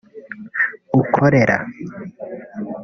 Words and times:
ukorera 0.99 1.57